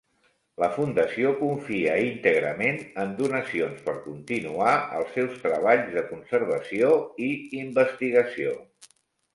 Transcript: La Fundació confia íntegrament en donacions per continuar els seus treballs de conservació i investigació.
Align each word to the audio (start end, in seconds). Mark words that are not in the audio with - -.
La 0.61 0.67
Fundació 0.77 1.33
confia 1.41 1.97
íntegrament 2.05 2.81
en 3.03 3.13
donacions 3.19 3.85
per 3.91 3.95
continuar 4.07 4.73
els 5.01 5.13
seus 5.19 5.37
treballs 5.45 5.97
de 6.01 6.07
conservació 6.11 6.93
i 7.29 7.33
investigació. 7.63 8.61